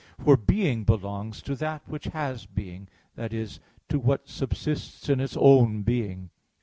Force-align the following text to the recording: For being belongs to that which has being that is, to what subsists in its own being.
For 0.17 0.35
being 0.35 0.83
belongs 0.83 1.43
to 1.43 1.53
that 1.57 1.83
which 1.87 2.05
has 2.05 2.47
being 2.47 2.87
that 3.13 3.33
is, 3.33 3.59
to 3.89 3.99
what 3.99 4.27
subsists 4.27 5.07
in 5.09 5.19
its 5.19 5.37
own 5.37 5.83
being. 5.83 6.31